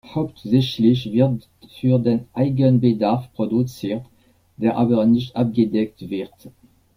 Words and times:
Hauptsächlich 0.15 1.11
wird 1.13 1.47
für 1.79 1.99
den 1.99 2.25
Eigenbedarf 2.33 3.31
produziert, 3.33 4.03
der 4.57 4.75
aber 4.75 5.05
nicht 5.05 5.35
abgedeckt 5.35 6.09
wird. 6.09 6.33